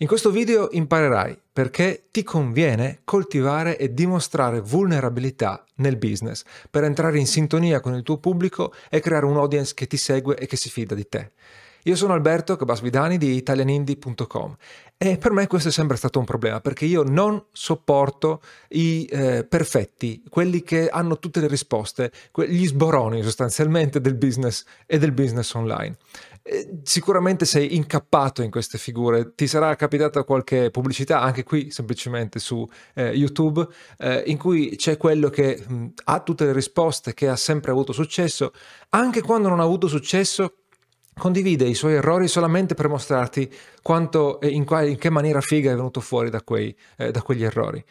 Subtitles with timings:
[0.00, 7.18] In questo video imparerai perché ti conviene coltivare e dimostrare vulnerabilità nel business per entrare
[7.18, 10.54] in sintonia con il tuo pubblico e creare un audience che ti segue e che
[10.54, 11.32] si fida di te.
[11.84, 14.56] Io sono Alberto Cabasvidani di italianindie.com
[14.96, 18.40] e per me questo è sempre stato un problema perché io non sopporto
[18.70, 22.12] i eh, perfetti, quelli che hanno tutte le risposte,
[22.46, 25.96] gli sboroni sostanzialmente del business e del business online.
[26.50, 32.38] Eh, sicuramente sei incappato in queste figure, ti sarà capitata qualche pubblicità anche qui semplicemente
[32.38, 33.66] su eh, YouTube
[33.98, 37.92] eh, in cui c'è quello che mh, ha tutte le risposte, che ha sempre avuto
[37.92, 38.52] successo,
[38.90, 40.54] anche quando non ha avuto successo
[41.18, 45.74] condivide i suoi errori solamente per mostrarti quanto in, qua, in che maniera figa è
[45.74, 47.84] venuto fuori da, quei, eh, da quegli errori.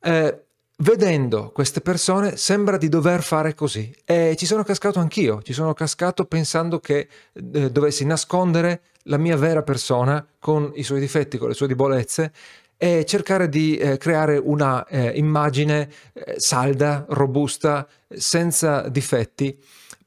[0.00, 0.46] Eh,
[0.80, 3.94] vedendo queste persone sembra di dover fare così.
[4.04, 9.36] E ci sono cascato anch'io, ci sono cascato pensando che eh, dovessi nascondere la mia
[9.36, 12.32] vera persona con i suoi difetti, con le sue debolezze
[12.76, 19.58] e cercare di eh, creare una eh, immagine eh, salda, robusta, senza difetti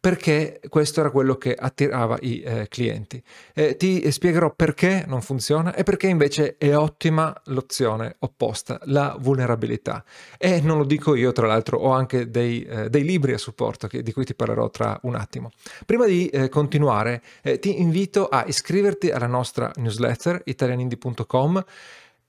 [0.02, 3.22] perché questo era quello che attirava i eh, clienti.
[3.54, 10.04] Eh, ti spiegherò perché non funziona e perché invece è ottima l'opzione opposta, la vulnerabilità.
[10.40, 13.86] E non lo dico io, tra l'altro ho anche dei, eh, dei libri a supporto
[13.86, 15.52] che, di cui ti parlerò tra un attimo.
[15.86, 21.64] Prima di eh, continuare eh, ti invito a iscriverti alla nostra newsletter italianindi.com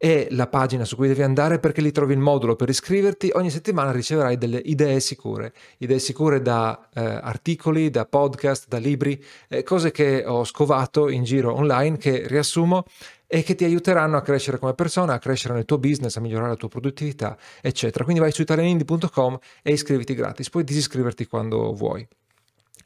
[0.03, 3.31] è la pagina su cui devi andare perché lì trovi il modulo per iscriverti.
[3.35, 9.25] Ogni settimana riceverai delle idee sicure, idee sicure da eh, articoli, da podcast, da libri,
[9.47, 12.83] eh, cose che ho scovato in giro online che riassumo
[13.29, 16.49] e che ti aiuteranno a crescere come persona, a crescere nel tuo business, a migliorare
[16.49, 18.03] la tua produttività, eccetera.
[18.03, 22.05] Quindi vai su italianindi.com e iscriviti gratis, puoi disiscriverti quando vuoi.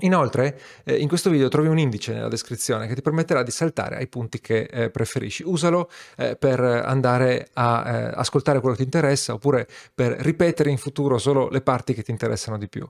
[0.00, 3.97] Inoltre, eh, in questo video trovi un indice nella descrizione che ti permetterà di saltare
[3.97, 5.42] ai punti che eh, preferisci.
[5.47, 10.78] Usalo eh, per andare a eh, ascoltare quello che ti interessa oppure per ripetere in
[10.78, 12.86] futuro solo le parti che ti interessano di più.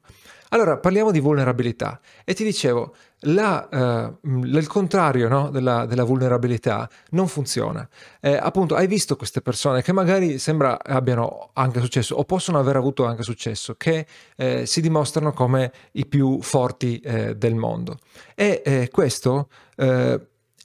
[0.50, 6.88] Allora, parliamo di vulnerabilità e ti dicevo, la, eh, il contrario no, della, della, vulnerabilità
[7.10, 7.88] non funziona.
[8.20, 12.76] Eh, appunto, hai visto queste persone che magari sembra abbiano anche successo o possono aver
[12.76, 14.06] avuto anche successo, che
[14.36, 17.98] eh, si dimostrano come i più forti eh, del mondo.
[18.34, 20.20] E eh, questo eh,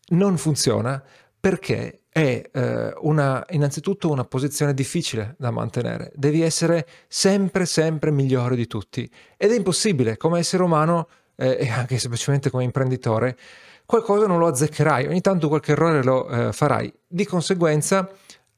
[0.09, 1.01] non funziona
[1.39, 6.11] perché è eh, una, innanzitutto una posizione difficile da mantenere.
[6.13, 9.09] Devi essere sempre, sempre migliore di tutti.
[9.37, 11.07] Ed è impossibile, come essere umano
[11.41, 13.35] eh, e anche semplicemente come imprenditore,
[13.85, 16.93] qualcosa non lo azzeccherai, ogni tanto qualche errore lo eh, farai.
[17.07, 18.07] Di conseguenza,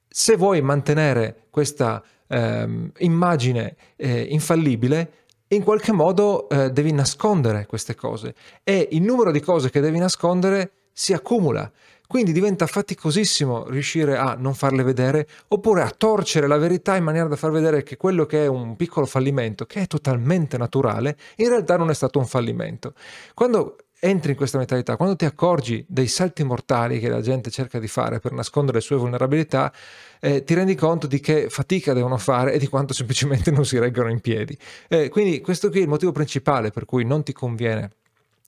[0.07, 5.11] se vuoi mantenere questa ehm, immagine eh, infallibile,
[5.47, 8.35] in qualche modo eh, devi nascondere queste cose.
[8.63, 11.72] E il numero di cose che devi nascondere si accumula
[12.13, 17.28] quindi diventa faticosissimo riuscire a non farle vedere oppure a torcere la verità in maniera
[17.28, 21.50] da far vedere che quello che è un piccolo fallimento, che è totalmente naturale, in
[21.50, 22.94] realtà non è stato un fallimento.
[23.34, 27.79] Quando entri in questa mentalità, quando ti accorgi dei salti mortali che la gente cerca
[27.79, 29.73] di fare per nascondere le sue vulnerabilità,
[30.19, 33.79] eh, ti rendi conto di che fatica devono fare e di quanto semplicemente non si
[33.79, 34.56] reggono in piedi.
[34.88, 37.90] Eh, quindi questo qui è il motivo principale per cui non ti conviene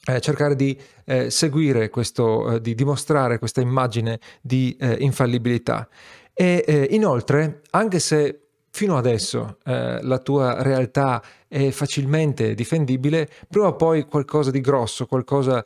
[0.06, 5.88] eh, cercare di eh, seguire questo, eh, di dimostrare questa immagine di eh, infallibilità.
[6.34, 13.68] E eh, inoltre, anche se fino adesso eh, la tua realtà è facilmente difendibile, prima
[13.68, 15.64] o poi qualcosa di grosso, qualcosa,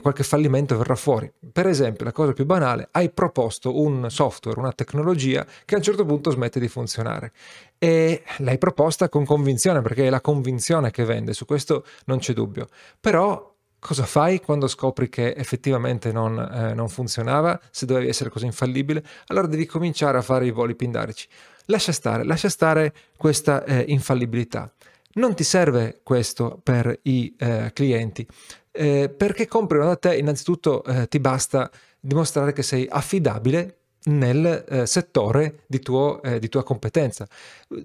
[0.00, 1.30] qualche fallimento verrà fuori.
[1.52, 5.84] Per esempio, la cosa più banale, hai proposto un software, una tecnologia che a un
[5.84, 7.32] certo punto smette di funzionare
[7.76, 12.32] e l'hai proposta con convinzione perché è la convinzione che vende, su questo non c'è
[12.32, 12.68] dubbio.
[12.98, 13.55] Però
[13.86, 19.04] cosa fai quando scopri che effettivamente non, eh, non, funzionava, se dovevi essere così infallibile?
[19.28, 21.28] Allora devi cominciare a fare i voli pindarici.
[21.66, 24.72] Lascia stare, lascia stare questa eh, infallibilità.
[25.14, 28.26] Non ti serve questo per i eh, clienti,
[28.72, 31.70] eh, perché comprano da te innanzitutto eh, ti basta
[32.00, 37.26] dimostrare che sei affidabile nel eh, settore di, tuo, eh, di, tua competenza.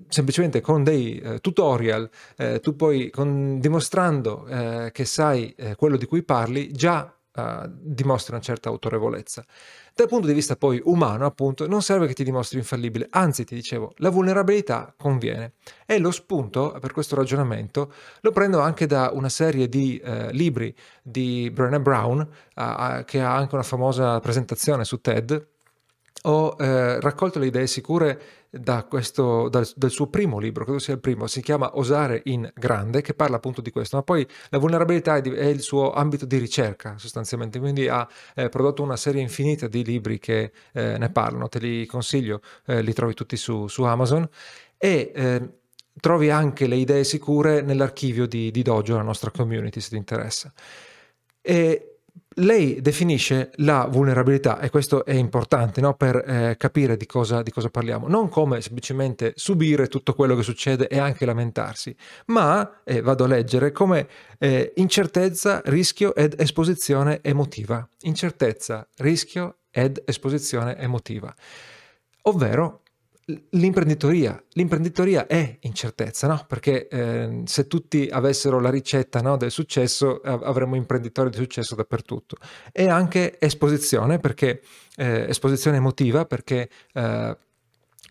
[0.08, 5.98] Semplicemente con dei eh, tutorial, eh, tu poi con, dimostrando eh, che sai eh, quello
[5.98, 7.14] di cui parli, già
[7.72, 9.46] dimostri una certa autorevolezza.
[9.96, 13.56] Dal punto di vista poi umano, appunto, non serve che ti dimostri infallibile, anzi ti
[13.56, 15.54] dicevo, la vulnerabilità conviene.
[15.86, 20.00] E lo spunto per questo ragionamento lo prendo anche da una serie di
[20.32, 22.28] libri di Brené Brown,
[23.06, 25.48] che ha anche una famosa presentazione su TED,
[26.24, 30.94] ho eh, raccolto le idee sicure da questo, dal, dal, suo primo libro, credo sia
[30.94, 34.58] il primo, si chiama Osare in grande, che parla appunto di questo, ma poi la
[34.58, 38.98] vulnerabilità è, di, è il suo ambito di ricerca sostanzialmente, quindi ha eh, prodotto una
[38.98, 43.38] serie infinita di libri che eh, ne parlano, te li consiglio, eh, li trovi tutti
[43.38, 44.28] su, su Amazon
[44.78, 45.50] e eh,
[46.00, 50.52] trovi anche le idee sicure nell'archivio di, di Dojo, la nostra community se ti interessa.
[51.42, 51.91] E
[52.36, 55.96] lei definisce la vulnerabilità, e questo è importante no?
[55.96, 60.44] per eh, capire di cosa, di cosa, parliamo, non come semplicemente subire tutto quello che
[60.44, 61.96] succede e anche lamentarsi,
[62.28, 64.08] ma, eh, vado a leggere, come
[64.40, 67.88] eh, incertezza, rischio ed esposizione emotiva.
[68.02, 71.34] Incertezza, rischio ed esposizione emotiva.
[72.24, 72.81] Ovvero
[73.50, 74.42] l'imprenditoria.
[74.54, 76.46] L'imprenditoria è incertezza, no?
[76.48, 82.38] Perché eh, se tutti avessero la ricetta no, del successo, avremmo imprenditori di successo dappertutto.
[82.72, 84.62] E anche esposizione, perché
[84.96, 87.38] eh, esposizione emotiva, perché eh,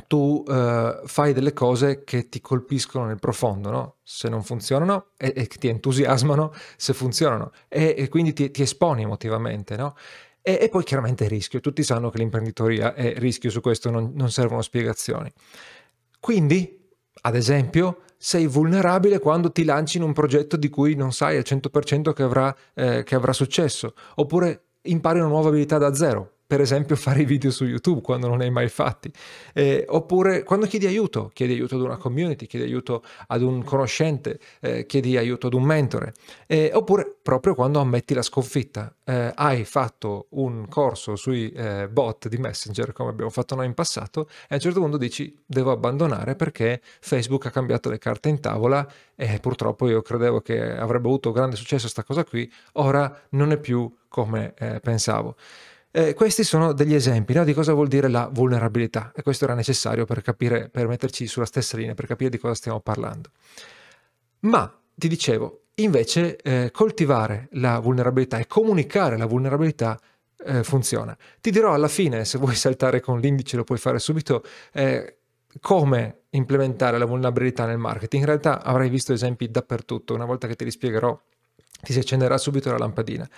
[0.07, 3.97] tu eh, fai delle cose che ti colpiscono nel profondo, no?
[4.03, 9.03] Se non funzionano e, e ti entusiasmano se funzionano e, e quindi ti, ti esponi
[9.03, 9.95] emotivamente, no?
[10.43, 14.31] E, e, poi chiaramente rischio, tutti sanno che l'imprenditoria è rischio, su questo non, non
[14.31, 15.31] servono spiegazioni.
[16.19, 16.89] Quindi,
[17.23, 21.45] ad esempio, sei vulnerabile quando ti lanci in un progetto di cui non sai al
[21.47, 26.61] 100% che avrà, eh, che avrà successo, oppure impari una nuova abilità da zero, per
[26.61, 29.08] esempio fare i video su YouTube quando non hai mai fatti,
[29.55, 34.41] eh, oppure quando chiedi aiuto, chiedi aiuto ad una community, chiedi aiuto ad un conoscente,
[34.58, 36.12] eh, chiedi aiuto ad un mentore,
[36.49, 42.26] eh, oppure proprio quando ammetti la sconfitta, eh, hai fatto un corso sui eh, bot
[42.26, 45.70] di Messenger come abbiamo fatto noi in passato e a un certo punto dici devo
[45.70, 51.06] abbandonare perché Facebook ha cambiato le carte in tavola e purtroppo io credevo che avrebbe
[51.06, 55.37] avuto grande successo questa cosa qui, ora non è più come eh, pensavo.
[55.93, 59.55] Eh, questi sono degli esempi no, di cosa vuol dire la vulnerabilità e questo era
[59.55, 63.31] necessario per capire, per metterci sulla stessa linea, per capire di cosa stiamo parlando.
[64.41, 69.99] Ma ti dicevo, invece eh, coltivare la vulnerabilità e comunicare la vulnerabilità
[70.45, 71.17] eh, funziona.
[71.41, 75.17] Ti dirò alla fine, se vuoi saltare con l'indice lo puoi fare subito, eh,
[75.61, 78.23] come implementare la vulnerabilità nel marketing.
[78.23, 81.19] In realtà avrai visto esempi dappertutto, una volta che te li spiegherò
[81.83, 83.29] ti si accenderà subito la lampadina.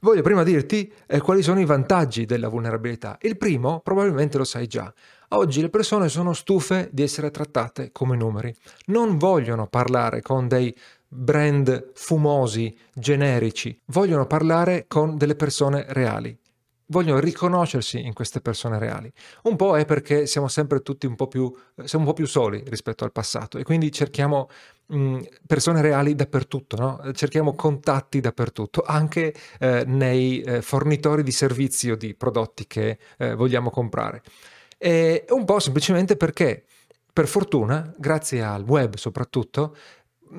[0.00, 3.18] Voglio prima dirti eh, quali sono i vantaggi della vulnerabilità.
[3.20, 4.92] Il primo probabilmente lo sai già.
[5.30, 8.54] Oggi le persone sono stufe di essere trattate come numeri.
[8.86, 10.74] Non vogliono parlare con dei
[11.08, 16.38] brand fumosi, generici, vogliono parlare con delle persone reali
[16.88, 19.10] vogliono riconoscersi in queste persone reali.
[19.44, 21.52] Un po' è perché siamo sempre tutti un po' più,
[21.84, 24.48] siamo un po' più soli rispetto al passato e quindi cerchiamo
[24.86, 27.12] mh, persone reali dappertutto, no?
[27.12, 33.34] cerchiamo contatti dappertutto, anche eh, nei eh, fornitori di servizi o di prodotti che eh,
[33.34, 34.22] vogliamo comprare.
[34.76, 36.64] E un po' semplicemente perché
[37.18, 39.74] per fortuna, grazie al web soprattutto,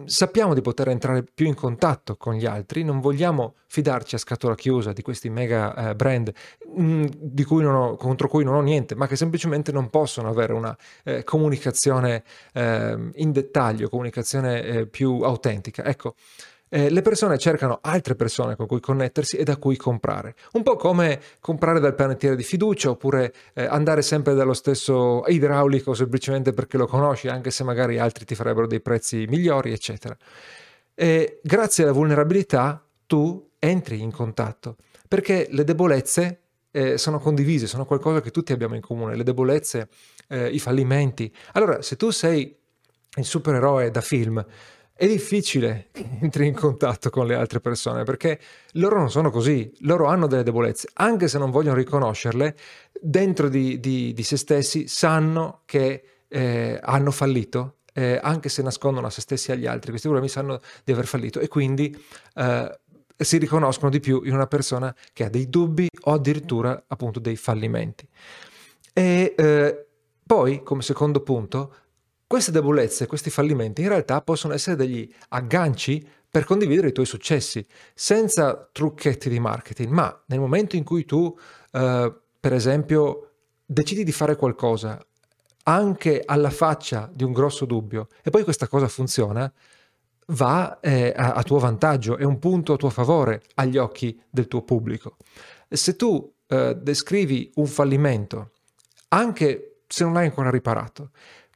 [0.06, 4.56] sappiamo di poter entrare più in contatto con gli altri, non vogliamo fidarci a scatola
[4.56, 6.32] chiusa di questi mega eh, brand
[6.76, 7.06] mh, mm,
[7.46, 11.24] cui ho, contro cui non ho niente, ma che semplicemente non possono avere una eh,
[11.24, 15.84] comunicazione eh, in dettaglio, comunicazione eh, più autentica.
[15.84, 16.16] Ecco,
[16.70, 20.36] eh, le persone cercano altre persone con cui connettersi e da cui comprare.
[20.54, 25.94] Un po' come comprare dal panettiere di fiducia oppure eh, andare sempre dallo stesso idraulico
[25.94, 30.16] semplicemente perché lo conosci, anche se magari altri ti farebbero dei prezzi migliori, eccetera.
[30.94, 34.76] E grazie alla vulnerabilità tu entri in contatto
[35.08, 36.42] perché le debolezze
[36.72, 39.90] eh, sono condivise, sono qualcosa che tutti abbiamo in comune, le debolezze,
[40.28, 41.34] eh, i fallimenti.
[41.54, 42.56] Allora, se tu sei
[43.16, 44.46] il supereroe da film,
[45.00, 48.38] è difficile che entri in contatto con le altre persone perché
[48.74, 52.54] loro non sono così, loro hanno delle debolezze, anche se non vogliono riconoscerle,
[53.00, 59.08] dentro di, di, di se stessi sanno che eh, hanno fallito, eh, anche se nascondono
[59.08, 61.98] a se stessi e agli altri, questi problemi sanno di aver fallito e quindi
[62.36, 62.80] eh,
[63.16, 67.38] si riconoscono di più in una persona che ha dei dubbi o addirittura appunto dei
[67.38, 68.06] fallimenti.
[68.92, 69.86] E eh,
[70.26, 71.74] poi, come secondo punto,
[72.30, 77.66] queste debolezze, questi fallimenti in realtà possono essere degli agganci per condividere i tuoi successi,
[77.96, 81.36] senza trucchetti di marketing, ma nel momento in cui tu,
[81.72, 83.32] eh, per esempio,
[83.66, 85.04] decidi di fare qualcosa
[85.64, 89.52] anche alla faccia di un grosso dubbio e poi questa cosa funziona,
[90.28, 94.48] va eh, a, a, tuo vantaggio, è un punto a tuo favore agli occhi del
[94.48, 95.18] tuo pubblico.
[95.68, 98.52] Se tu eh, descrivi un fallimento,
[99.08, 101.10] anche se non hai ancora riparato,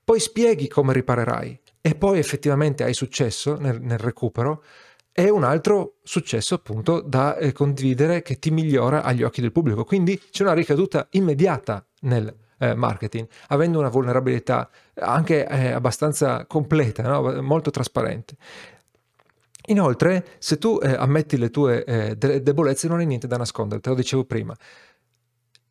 [0.03, 4.63] poi spieghi come riparerai e poi effettivamente hai successo nel, nel recupero,
[5.11, 9.83] è un altro successo appunto da eh, condividere che ti migliora agli occhi del pubblico.
[9.83, 17.03] Quindi c'è una ricaduta immediata nel eh, marketing, avendo una vulnerabilità anche eh, abbastanza completa,
[17.03, 17.41] no?
[17.41, 18.35] molto trasparente.
[19.67, 23.89] Inoltre, se tu eh, ammetti le tue eh, debolezze, non hai niente da nascondere, te
[23.89, 24.55] lo dicevo prima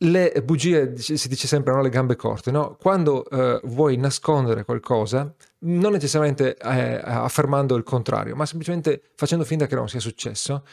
[0.03, 2.77] le bugie, si dice sempre, hanno le gambe corte, no?
[2.81, 9.67] Quando eh, vuoi nascondere qualcosa, non necessariamente eh, affermando il contrario, ma semplicemente facendo finta
[9.67, 10.65] che non sia successo,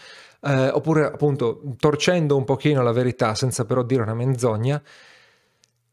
[0.41, 4.81] eh, oppure appunto torcendo un pochino la verità senza però dire una menzogna,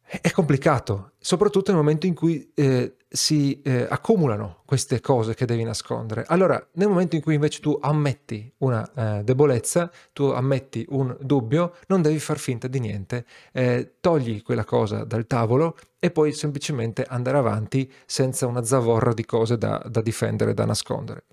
[0.02, 5.62] è complicato, soprattutto nel momento in cui eh, si eh, accumulano queste cose che devi
[5.62, 6.24] nascondere.
[6.26, 11.74] Allora, nel momento in cui invece tu ammetti una eh, debolezza, tu ammetti un dubbio,
[11.86, 17.04] non devi far finta di niente, eh, togli quella cosa dal tavolo e poi semplicemente
[17.04, 21.24] andare avanti senza una zavorra di cose da, da difendere, da nascondere.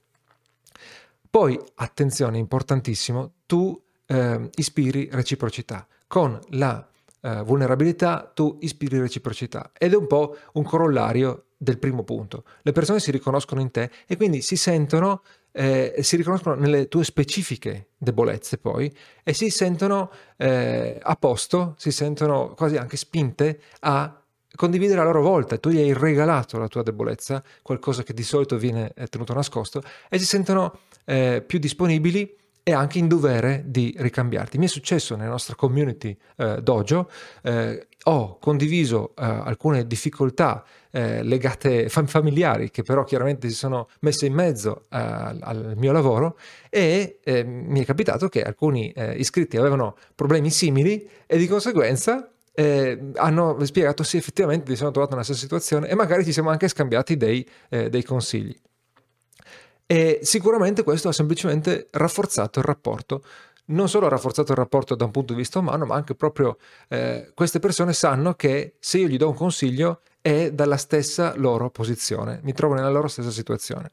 [1.30, 5.88] Poi, attenzione, importantissimo, tu eh, ispiri reciprocità.
[6.06, 6.88] Con la
[7.22, 12.43] eh, vulnerabilità, tu ispiri reciprocità ed è un po' un corollario del primo punto.
[12.62, 17.03] Le persone si riconoscono in te e quindi si sentono, eh, si riconoscono nelle tue
[17.03, 18.93] specifiche debolezze poi
[19.24, 24.22] e si sentono eh, a posto, si sentono quasi anche spinte a
[24.55, 25.58] condividere a loro volta.
[25.58, 29.82] Tu gli hai regalato la tua debolezza, qualcosa che di solito viene eh, tenuto nascosto,
[30.10, 34.58] e si sentono eh, più disponibili e anche in dovere di ricambiarti.
[34.58, 37.10] Mi è successo nella nostra community eh, dojo,
[37.41, 43.88] eh, ho condiviso eh, alcune difficoltà eh, legate fam- familiari che però chiaramente si sono
[44.01, 46.38] messe in mezzo eh, al mio lavoro
[46.70, 53.12] e eh, mi è capitato che alcuni iscritti avevano problemi simili e di conseguenza eh,
[53.15, 56.67] hanno spiegato sì effettivamente si sono trovati nella stessa situazione e magari ci siamo anche
[56.67, 58.55] scambiati dei, eh, dei consigli.
[59.93, 63.23] E sicuramente questo ha semplicemente rafforzato il rapporto.
[63.65, 66.57] Non solo ha rafforzato il rapporto da un punto di vista umano, ma anche proprio
[66.88, 71.69] eh, queste persone sanno che se io gli do un consiglio è dalla stessa loro
[71.69, 73.91] posizione, mi trovo nella loro stessa situazione.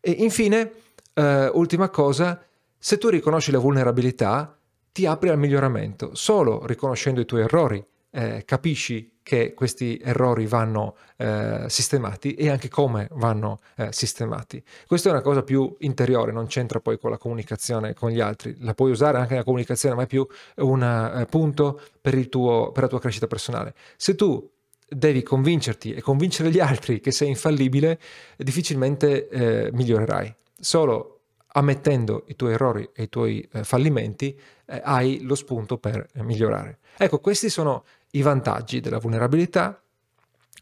[0.00, 0.72] E infine,
[1.12, 2.42] eh, ultima cosa,
[2.78, 4.56] se tu riconosci la vulnerabilità,
[4.90, 6.14] ti apri al miglioramento.
[6.14, 12.68] Solo riconoscendo i tuoi errori eh, capisci che questi errori vanno eh, sistemati e anche
[12.68, 14.62] come vanno eh, sistemati.
[14.86, 18.54] Questa è una cosa più interiore, non c'entra poi con la comunicazione con gli altri,
[18.60, 20.24] la puoi usare anche nella comunicazione, ma è più
[20.58, 23.74] un eh, punto per, tuo, per la tua crescita personale.
[23.96, 24.48] Se tu
[24.88, 27.98] devi convincerti e convincere gli altri che sei infallibile,
[28.36, 30.32] difficilmente eh, migliorerai.
[30.56, 36.06] Solo ammettendo i tuoi errori e i tuoi eh, fallimenti eh, hai lo spunto per
[36.14, 36.78] migliorare.
[36.96, 37.82] Ecco, questi sono
[38.16, 39.80] i vantaggi della vulnerabilità.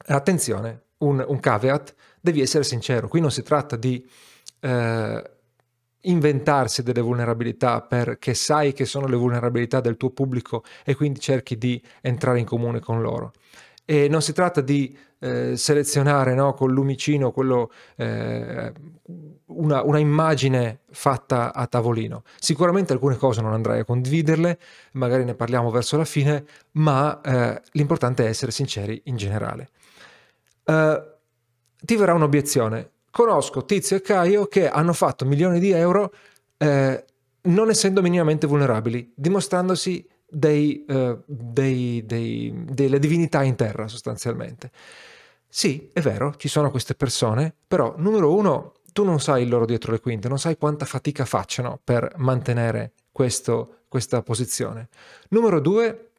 [0.06, 4.04] Attenzione, un, un caveat, devi essere sincero, qui non si tratta di
[4.60, 5.30] eh,
[6.00, 11.56] inventarsi delle vulnerabilità perché sai che sono le vulnerabilità del tuo pubblico e quindi cerchi
[11.56, 13.32] di entrare in comune con loro.
[13.84, 18.72] E non si tratta di eh, selezionare no, con lumicino quello, eh,
[19.46, 22.22] una, una, immagine fatta a tavolino.
[22.38, 24.58] Sicuramente alcune cose non andrai a condividerle,
[24.92, 29.68] magari ne parliamo verso la fine, ma eh, l'importante è essere sinceri in generale.
[30.64, 31.12] Uh,
[31.82, 32.90] ti verrà un'obiezione.
[33.10, 36.12] Conosco Tizio e Caio che hanno fatto milioni di euro
[36.56, 37.04] eh,
[37.42, 44.70] non essendo minimamente vulnerabili, dimostrandosi dei, uh, dei, dei, delle divinità in terra sostanzialmente.
[45.48, 49.66] Sì, è vero, ci sono queste persone, però numero uno, tu non sai il loro
[49.66, 54.88] dietro le quinte, non sai quanta fatica facciano per mantenere questo, questa posizione.
[55.28, 56.10] Numero due,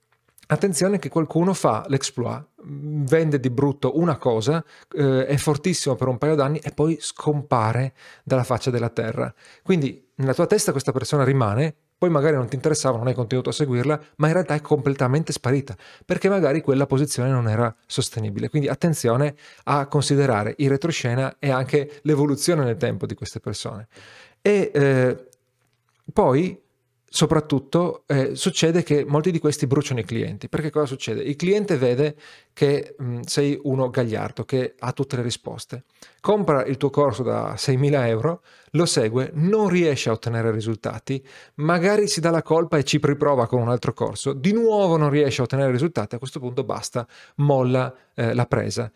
[0.47, 4.63] Attenzione che qualcuno fa l'exploit, vende di brutto una cosa,
[4.95, 9.33] eh, è fortissimo per un paio d'anni e poi scompare dalla faccia della terra.
[9.63, 13.49] Quindi nella tua testa questa persona rimane, poi magari non ti interessava, non hai continuato
[13.49, 15.75] a seguirla, ma in realtà è completamente sparita,
[16.05, 18.49] perché magari quella posizione non era sostenibile.
[18.49, 23.87] Quindi attenzione a considerare il retroscena e anche l'evoluzione nel tempo di queste persone.
[24.41, 25.27] E eh,
[26.11, 26.61] poi
[27.15, 30.49] soprattutto eh, succede che molti di questi bruciano i clienti.
[30.49, 31.23] Perché cosa succede?
[31.23, 32.17] Il cliente vede
[32.51, 35.85] che mh, sei uno gagliardo, che ha tutte le risposte.
[36.19, 38.41] Compra il tuo corso da 6.000 euro,
[38.71, 43.47] lo segue, non riesce a ottenere risultati, magari si dà la colpa e ci riprova
[43.47, 47.07] con un altro corso, di nuovo non riesce a ottenere risultati, a questo punto basta,
[47.35, 48.91] molla eh, la presa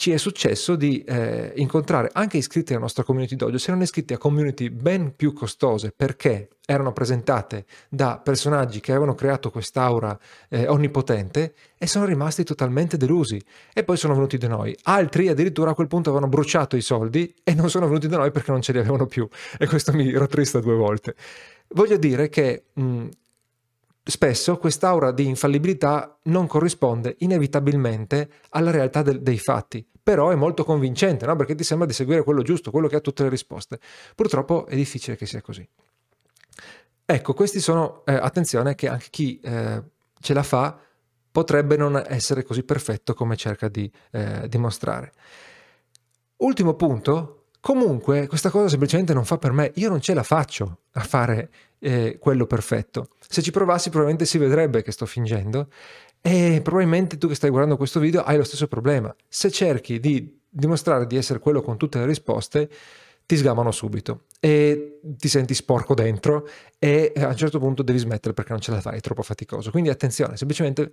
[0.00, 4.14] ci è successo di eh, incontrare anche iscritti alla nostra community dojo, si erano iscritti
[4.14, 10.66] a community ben più costose perché erano presentate da personaggi che avevano creato quest'aura eh,
[10.68, 13.38] onnipotente e sono rimasti totalmente delusi
[13.74, 14.74] e poi sono venuti da noi.
[14.84, 18.30] Altri addirittura a quel punto avevano bruciato i soldi e non sono venuti da noi
[18.30, 19.28] perché non ce li avevano più
[19.58, 21.14] e questo mi rattrista due volte.
[21.74, 23.06] Voglio dire che mh,
[24.02, 30.64] Spesso quest'aura di infallibilità non corrisponde inevitabilmente alla realtà del, dei fatti, però è molto
[30.64, 31.36] convincente, no?
[31.36, 33.78] perché ti sembra di seguire quello giusto, quello che ha tutte le risposte.
[34.14, 35.68] Purtroppo è difficile che sia così.
[37.04, 39.82] Ecco, questi sono, eh, attenzione che anche chi eh,
[40.20, 40.78] ce la fa
[41.30, 45.12] potrebbe non essere così perfetto come cerca di eh, dimostrare.
[46.36, 50.82] Ultimo punto, comunque questa cosa semplicemente non fa per me, io non ce la faccio
[50.92, 53.08] a fare eh, quello perfetto.
[53.28, 55.68] Se ci provassi probabilmente si vedrebbe che sto fingendo
[56.20, 59.14] e probabilmente tu che stai guardando questo video hai lo stesso problema.
[59.28, 62.68] Se cerchi di dimostrare di essere quello con tutte le risposte,
[63.24, 68.34] ti sgamano subito e ti senti sporco dentro e a un certo punto devi smettere
[68.34, 69.70] perché non ce la fai, è troppo faticoso.
[69.70, 70.92] Quindi attenzione, semplicemente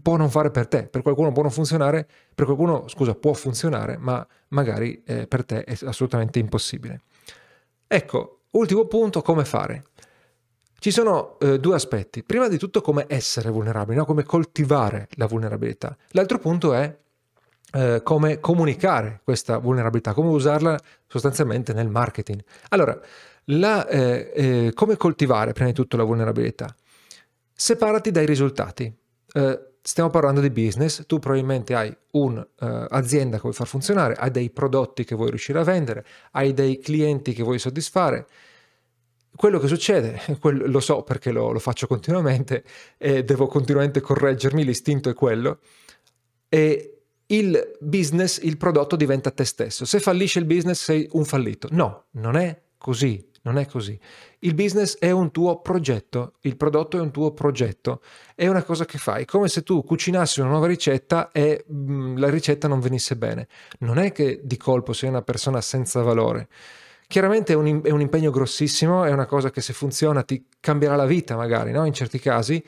[0.00, 3.98] può non fare per te, per qualcuno può non funzionare, per qualcuno, scusa, può funzionare,
[3.98, 7.02] ma magari eh, per te è assolutamente impossibile.
[7.86, 9.84] Ecco, ultimo punto, come fare?
[10.78, 12.22] Ci sono eh, due aspetti.
[12.22, 14.04] Prima di tutto come essere vulnerabili, no?
[14.04, 15.96] come coltivare la vulnerabilità.
[16.10, 16.96] L'altro punto è
[17.72, 22.42] eh, come comunicare questa vulnerabilità, come usarla sostanzialmente nel marketing.
[22.70, 22.98] Allora,
[23.46, 26.74] la, eh, eh come coltivare prima di tutto la vulnerabilità?
[27.52, 28.94] Separati dai risultati.
[29.32, 34.30] Eh, stiamo parlando di business, tu probabilmente hai un'azienda eh, che vuoi far funzionare, hai
[34.30, 38.26] dei prodotti che vuoi riuscire a vendere, hai dei clienti che vuoi soddisfare
[39.36, 42.64] quello che succede, quello, lo so perché lo, lo, faccio continuamente
[42.96, 45.60] e devo continuamente correggermi, l'istinto è quello,
[46.48, 49.84] e il business, il prodotto diventa te stesso.
[49.84, 51.68] Se fallisce il business sei un fallito.
[51.72, 53.98] No, non è così, non è così.
[54.40, 58.00] Il business è un tuo progetto, il prodotto è un tuo progetto,
[58.34, 62.16] è una cosa che fai, come se tu cucinassi una nuova ricetta e mh, mm,
[62.18, 63.48] la ricetta non venisse bene.
[63.80, 66.48] Non è che di colpo sei una persona senza valore
[67.08, 70.96] Chiaramente è un, è un, impegno grossissimo, è una cosa che se funziona ti cambierà
[70.96, 71.84] la vita magari, no?
[71.84, 72.62] In certi casi,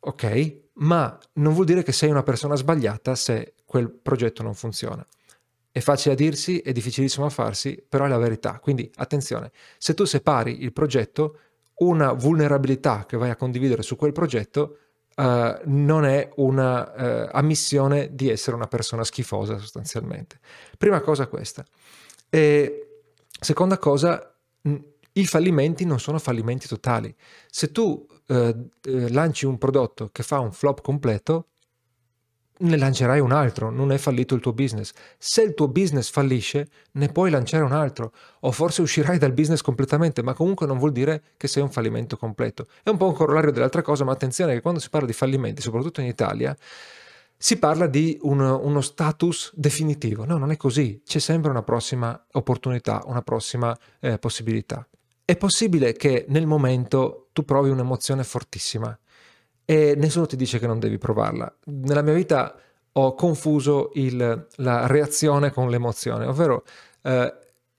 [0.00, 5.06] ok, ma non vuol dire che sei una persona sbagliata se quel progetto non funziona.
[5.70, 8.58] È facile a dirsi, è difficilissimo a farsi, però è la verità.
[8.58, 11.38] Quindi attenzione, se tu separi il progetto,
[11.78, 14.78] una vulnerabilità che vai a condividere su quel progetto
[15.16, 20.40] uh, non è una uh, ammissione di essere una persona schifosa sostanzialmente.
[20.76, 21.64] Prima cosa questa.
[22.28, 22.87] E
[23.40, 24.34] Seconda cosa,
[25.12, 27.14] i fallimenti non sono fallimenti totali.
[27.48, 31.46] Se tu eh, eh, lanci un prodotto che fa un flop completo,
[32.60, 34.92] ne lancerai un altro, non è fallito il tuo business.
[35.16, 39.60] Se il tuo business fallisce, ne puoi lanciare un altro, o forse uscirai dal business
[39.60, 42.66] completamente, ma comunque non vuol dire che sei un fallimento completo.
[42.82, 45.62] È un po' un corollario dell'altra cosa, ma attenzione che quando si parla di fallimenti,
[45.62, 46.56] soprattutto in Italia,
[47.40, 50.24] si parla di un, uno status definitivo.
[50.24, 51.00] No, non è così.
[51.04, 54.86] C'è sempre una prossima opportunità, una prossima eh, possibilità.
[55.24, 58.98] È possibile che nel momento tu provi un'emozione fortissima
[59.64, 61.54] e nessuno ti dice che non devi provarla.
[61.66, 62.58] Nella mia vita
[62.92, 66.64] ho confuso il, la reazione con l'emozione, ovvero
[67.02, 67.34] eh,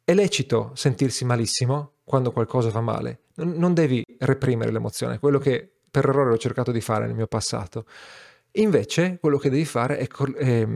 [0.05, 6.07] è lecito sentirsi malissimo quando qualcosa va male, non devi reprimere l'emozione, quello che per
[6.07, 7.85] errore ho cercato di fare nel mio passato.
[8.53, 10.67] Invece quello che devi fare è, è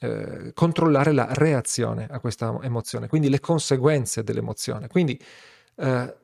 [0.00, 4.88] eh, controllare la reazione a questa emozione, quindi le conseguenze dell'emozione.
[4.88, 5.20] Quindi
[5.76, 6.16] eh,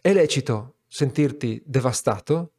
[0.00, 2.52] è lecito sentirti devastato,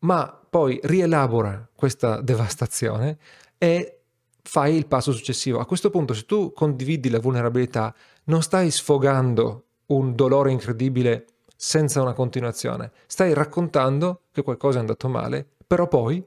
[0.00, 3.18] ma poi rielabora questa devastazione
[3.58, 4.00] e
[4.42, 5.58] fai il passo successivo.
[5.58, 7.92] A questo punto, se tu condividi la vulnerabilità,
[8.24, 15.08] non stai sfogando un dolore incredibile senza una continuazione, stai raccontando che qualcosa è andato
[15.08, 16.24] male, però poi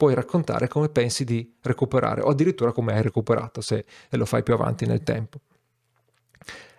[0.00, 4.54] puoi raccontare come pensi di recuperare o addirittura come hai recuperato se lo fai più
[4.54, 5.40] avanti nel tempo.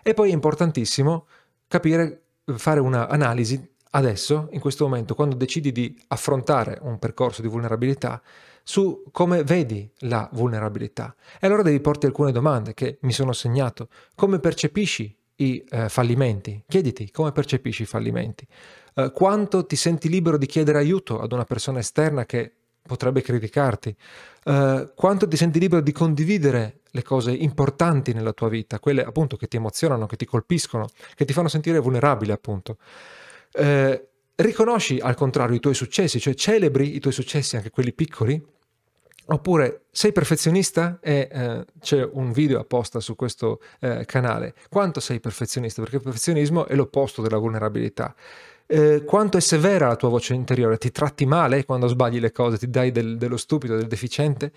[0.02, 1.28] E poi è importantissimo
[1.68, 2.22] capire,
[2.56, 8.20] fare un'analisi adesso, in questo momento, quando decidi di affrontare un percorso di vulnerabilità,
[8.64, 11.14] su come vedi la vulnerabilità.
[11.38, 13.86] E allora devi porti alcune domande che mi sono segnato.
[14.16, 16.64] Come percepisci i eh, fallimenti?
[16.66, 18.44] Chiediti come percepisci i fallimenti.
[18.94, 23.94] Eh, quanto ti senti libero di chiedere aiuto ad una persona esterna che potrebbe criticarti,
[24.44, 29.36] uh, quanto ti senti libero di condividere le cose importanti nella tua vita, quelle appunto
[29.36, 32.76] che ti emozionano, che ti colpiscono, che ti fanno sentire vulnerabile appunto.
[33.54, 34.00] Uh,
[34.34, 38.42] riconosci al contrario i tuoi successi, cioè celebri i tuoi successi, anche quelli piccoli,
[39.26, 44.54] Oppure sei perfezionista e eh, c'è un video apposta su questo eh, canale.
[44.68, 45.80] Quanto sei perfezionista?
[45.80, 48.14] Perché il perfezionismo è l'opposto della vulnerabilità.
[48.72, 50.78] Eh, quanto è severa la tua voce interiore?
[50.78, 52.56] Ti tratti male quando sbagli le cose?
[52.56, 54.50] Ti dai del, dello stupido, del deficiente?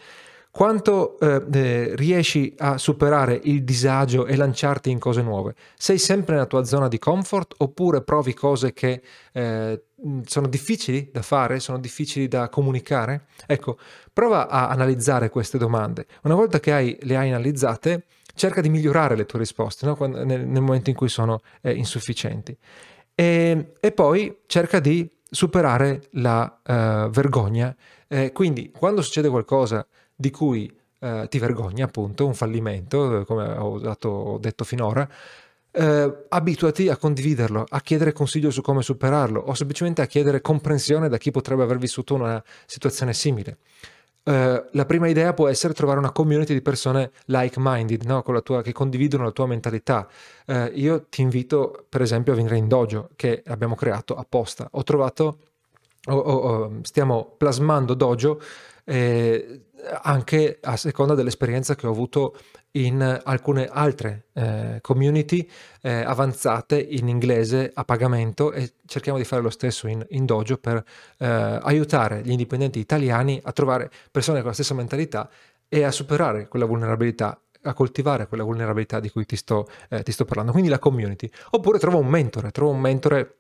[0.50, 5.56] Quanto eh, eh, riesci a superare il disagio e lanciarti in cose nuove?
[5.78, 9.02] Sei sempre nella tua zona di comfort oppure provi cose che
[9.34, 9.84] eh,
[10.24, 13.26] sono difficili da fare, sono difficili da comunicare?
[13.46, 13.78] Ecco,
[14.14, 16.06] prova a analizzare queste domande.
[16.24, 19.98] Una volta che hai, le hai analizzate, cerca di migliorare le tue risposte no?
[20.00, 22.58] Nel, nel, momento in cui sono eh, insufficienti.
[23.16, 27.76] E, e, poi cerca di superare la uh, vergogna.
[28.08, 33.46] Eh, quindi, quando succede qualcosa di cui eh, ti vergogni, appunto, un fallimento, eh, come
[33.46, 35.08] ho, dato, ho detto finora,
[35.72, 41.10] eh, abituati a condividerlo, a chiedere consiglio su come superarlo o semplicemente a chiedere comprensione
[41.10, 43.58] da chi potrebbe aver vissuto una situazione simile.
[44.26, 48.24] Uh, la prima idea può essere trovare una community di persone like-minded, no?
[48.42, 50.08] tua, che condividono la tua mentalità.
[50.48, 54.68] Uh, io ti invito, per esempio, a venire in Dojo, che abbiamo creato apposta.
[54.72, 55.38] Ho trovato,
[56.08, 58.42] oh, oh, stiamo plasmando Dojo
[58.86, 59.62] eh,
[60.02, 62.38] anche a seconda dell'esperienza che ho avuto
[62.76, 65.50] in alcune altre eh, community
[65.82, 70.58] eh, avanzate in inglese a pagamento e cerchiamo di fare lo stesso in, in Dojo
[70.58, 70.84] per
[71.18, 75.30] eh, aiutare gli indipendenti italiani a trovare persone con la stessa mentalità
[75.68, 80.12] e a superare quella vulnerabilità a coltivare quella vulnerabilità di cui ti sto, eh, ti
[80.12, 81.28] sto parlando, quindi la community.
[81.52, 83.38] Oppure trovo un mentore, trovo un mentore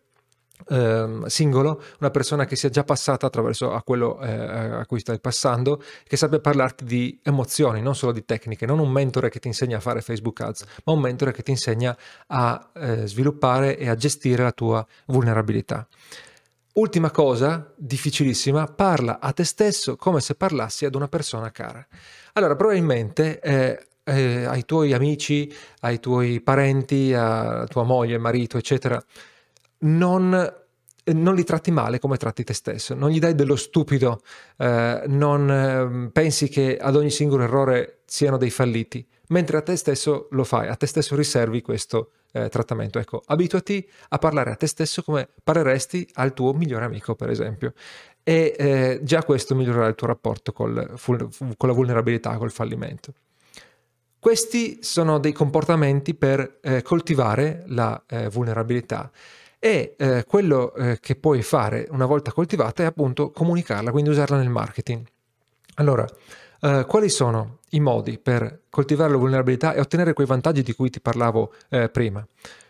[0.69, 5.19] Ehm, singolo, una persona che sia già passata attraverso a quello eh, a cui stai
[5.19, 9.47] passando, che sappia parlarti di emozioni, non solo di tecniche, non un mentore che ti
[9.47, 11.95] insegna a fare Facebook Ads, ma un mentore che ti insegna
[12.27, 15.87] a eh, sviluppare e a gestire la tua vulnerabilità.
[16.73, 21.85] Ultima cosa, difficilissima, parla a te stesso come se parlassi ad una persona cara.
[22.33, 29.01] Allora, probabilmente eh, eh, ai tuoi amici, ai tuoi parenti, a tua moglie, marito, eccetera,
[29.85, 30.53] non,
[31.03, 34.21] non li tratti male come tratti te stesso, non gli dai dello stupido,
[34.57, 39.75] eh, non eh, pensi che ad ogni singolo errore siano dei falliti, mentre a te
[39.75, 42.99] stesso lo fai, a te stesso riservi questo eh, trattamento.
[42.99, 47.73] Ecco, abituati a parlare a te stesso come parleresti al tuo migliore amico, per esempio.
[48.23, 53.13] E eh, già questo migliorerà il tuo rapporto col, con la vulnerabilità, col fallimento.
[54.19, 59.11] Questi sono dei comportamenti per eh, coltivare la eh, vulnerabilità
[59.65, 64.37] e eh, quello eh, che puoi fare una volta coltivata è appunto comunicarla, quindi usarla
[64.37, 65.03] nel marketing.
[65.77, 66.05] Allora,
[66.61, 70.91] eh, quali sono i modi per coltivare la vulnerabilità e ottenere quei vantaggi di cui
[70.91, 72.23] ti parlavo eh, prima?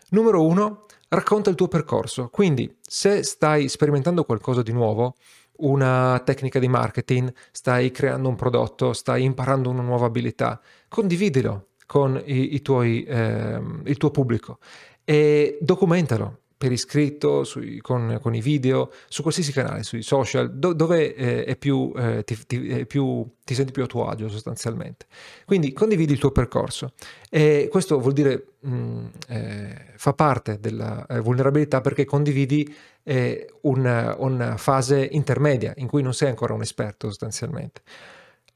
[0.08, 2.30] Numero uno, racconta il tuo percorso.
[2.30, 5.16] Quindi, se stai sperimentando qualcosa di nuovo,
[5.56, 12.18] una tecnica di marketing, stai creando un prodotto, stai imparando una nuova abilità, condividilo con
[12.24, 14.60] i, i tuoi, eh, il tuo pubblico
[15.04, 20.72] e documentalo per iscritto, sui, con, con, i video, su qualsiasi canale, sui social, do,
[20.72, 25.06] dove eh, più, eh, ti, ti, è più, ti, senti più a tuo agio sostanzialmente.
[25.44, 26.92] Quindi condividi il tuo percorso
[27.28, 33.52] e questo vuol dire, mh, mm, eh, fa parte della eh, vulnerabilità perché condividi eh,
[33.62, 37.82] una, una fase intermedia in cui non sei ancora un esperto sostanzialmente.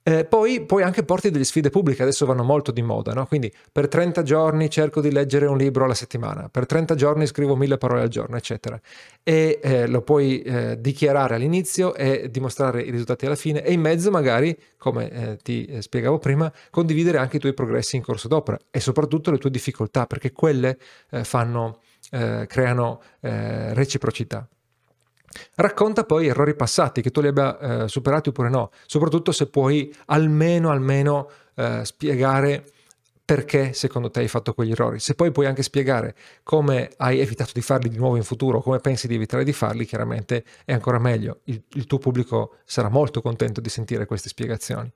[0.02, 3.26] Eh, poi, poi, anche porti delle sfide pubbliche, adesso vanno molto di moda, no?
[3.26, 7.54] quindi per 30 giorni cerco di leggere un libro alla settimana, per 30 giorni scrivo
[7.54, 8.80] mille parole al giorno, eccetera.
[9.22, 13.80] E eh, lo puoi eh, dichiarare all'inizio e dimostrare i risultati alla fine e in
[13.82, 18.26] mezzo magari, come eh, ti eh, spiegavo prima, condividere anche i tuoi progressi in corso
[18.26, 20.78] d'opera e soprattutto le tue difficoltà, perché quelle
[21.10, 24.48] eh, fanno, creano reciprocità.
[25.54, 29.94] Racconta poi errori passati, che tu li abbia eh, superati oppure no, soprattutto se puoi
[30.06, 32.64] almeno, almeno eh, spiegare
[33.30, 34.98] perché secondo te hai fatto quegli errori.
[34.98, 38.80] Se poi puoi anche spiegare come hai evitato di farli di nuovo in futuro, come
[38.80, 41.38] pensi di evitare di farli, chiaramente è ancora meglio.
[41.44, 44.92] Il, il tuo pubblico sarà molto contento di sentire queste spiegazioni.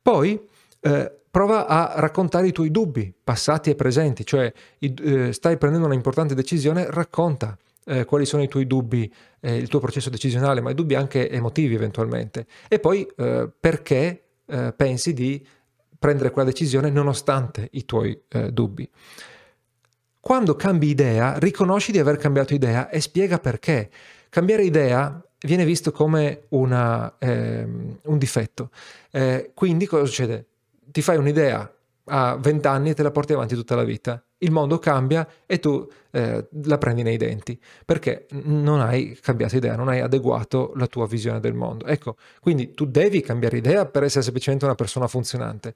[0.00, 0.48] Poi
[0.80, 5.94] eh, prova a raccontare i tuoi dubbi, passati e presenti, cioè eh, stai prendendo una
[5.94, 7.54] importante decisione, racconta
[7.86, 11.30] eh, quali sono i tuoi dubbi, eh, il tuo processo decisionale, ma i dubbi anche
[11.30, 12.46] emotivi eventualmente.
[12.68, 15.46] E poi eh, perché eh, pensi di
[15.98, 18.88] prendere quella decisione nonostante i tuoi eh, dubbi.
[20.20, 23.90] Quando cambi idea, riconosci di aver cambiato idea e spiega perché.
[24.30, 28.70] Cambiare idea viene visto come una, ehm, un difetto.
[29.10, 30.46] Eh, quindi cosa succede?
[30.86, 31.70] Ti fai un'idea
[32.06, 34.22] a 20 anni e te la porti avanti tutta la vita.
[34.38, 39.74] Il mondo cambia e tu eh, la prendi nei denti perché non hai cambiato idea,
[39.74, 41.86] non hai adeguato la tua visione del mondo.
[41.86, 45.74] Ecco, quindi tu devi cambiare idea per essere semplicemente una persona funzionante.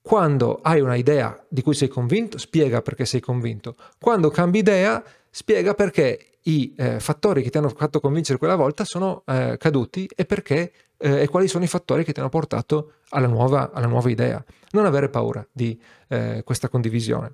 [0.00, 3.76] Quando hai una idea di cui sei convinto, spiega perché sei convinto.
[4.00, 8.84] Quando cambi idea, spiega perché i eh, fattori che ti hanno fatto convincere quella volta
[8.84, 12.94] sono eh, caduti e perché eh, e quali sono i fattori che ti hanno portato
[13.10, 14.42] alla nuova, alla nuova idea.
[14.70, 17.32] Non avere paura di eh, questa condivisione.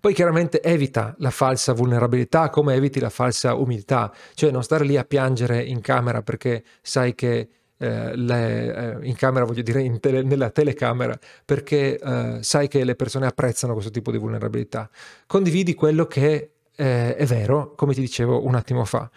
[0.00, 4.96] Poi chiaramente evita la falsa vulnerabilità come eviti la falsa umiltà, cioè non stare lì
[4.96, 10.22] a piangere in camera perché sai che eh, le, eh, in camera, voglio dire tele,
[10.22, 14.88] nella telecamera, perché eh, sai che le persone apprezzano questo tipo di vulnerabilità.
[15.26, 16.50] Condividi quello che
[16.80, 19.10] eh, è vero, come ti dicevo un attimo fa.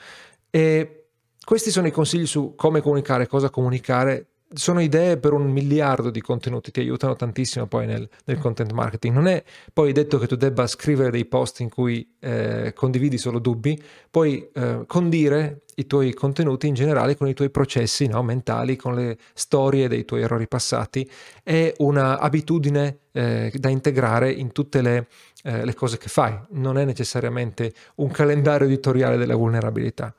[0.49, 1.05] E
[1.45, 6.21] questi sono i consigli su come comunicare, cosa comunicare sono idee per un miliardo di
[6.21, 9.13] contenuti, ti aiutano tantissimo poi nel, nel, content marketing.
[9.13, 13.39] Non è poi detto che tu debba scrivere dei post in cui eh, condividi solo
[13.39, 18.75] dubbi, puoi eh, condire i tuoi contenuti in generale con i tuoi processi no, mentali,
[18.75, 21.09] con le storie dei tuoi errori passati.
[21.41, 25.07] È un'abitudine eh, da integrare in tutte le,
[25.43, 30.13] eh, le cose che fai, non è necessariamente un calendario editoriale della vulnerabilità.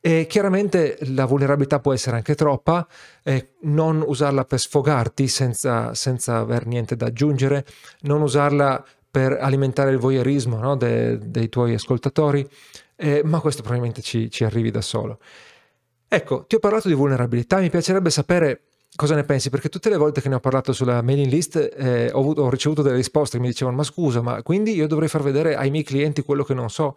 [0.00, 2.86] E chiaramente la vulnerabilità può essere anche troppa,
[3.22, 7.66] eh, non usarla per sfogarti senza, senza aver niente da aggiungere,
[8.02, 12.48] non usarla per alimentare il voyeurismo no, de, dei tuoi ascoltatori,
[12.96, 15.18] eh, ma questo probabilmente ci, ci arrivi da solo.
[16.08, 18.62] Ecco, ti ho parlato di vulnerabilità, mi piacerebbe sapere
[18.96, 19.50] cosa ne pensi?
[19.50, 22.50] Perché tutte le volte che ne ho parlato sulla mailing list eh, ho, avuto, ho,
[22.50, 25.70] ricevuto delle risposte che mi dicevano ma scusa, ma quindi io dovrei far vedere ai
[25.70, 26.96] miei clienti quello che non so.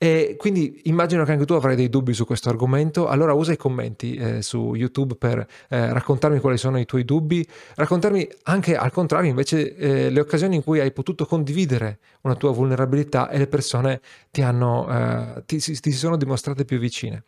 [0.00, 3.56] E quindi immagino che anche tu avrai dei dubbi su questo argomento, allora usa i
[3.56, 8.92] commenti eh, su YouTube per eh, raccontarmi quali sono i tuoi dubbi, raccontarmi anche al
[8.92, 13.48] contrario invece eh, le occasioni in cui hai potuto condividere una tua vulnerabilità e le
[13.48, 17.24] persone ti, hanno, eh, ti, ti si sono dimostrate più vicine.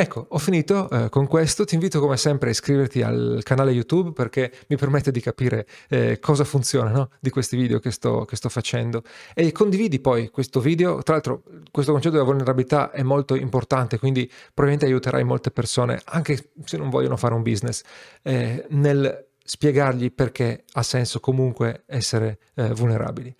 [0.00, 4.12] Ecco, ho finito eh, con questo, ti invito come sempre a iscriverti al canale YouTube
[4.12, 7.10] perché mi permette di capire eh, cosa funziona no?
[7.18, 9.02] di questi video che sto, che sto, facendo
[9.34, 14.30] e condividi poi questo video, tra l'altro questo concetto della vulnerabilità è molto importante, quindi
[14.54, 17.82] probabilmente aiuterai molte persone, anche se non vogliono fare un business,
[18.22, 23.34] eh, nel spiegargli perché ha senso comunque essere eh, vulnerabili.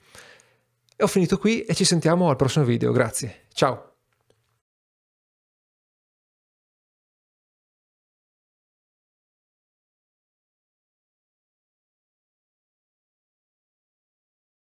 [0.97, 3.88] E ho finito qui e ci sentiamo al prossimo video, grazie, ciao!